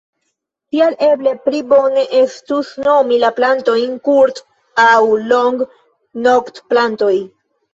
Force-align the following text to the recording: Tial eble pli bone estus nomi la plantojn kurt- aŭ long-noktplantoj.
Tial 0.75 0.95
eble 1.07 1.33
pli 1.47 1.59
bone 1.73 2.05
estus 2.21 2.71
nomi 2.87 3.19
la 3.25 3.31
plantojn 3.41 3.93
kurt- 4.09 4.43
aŭ 4.87 4.97
long-noktplantoj. 5.35 7.15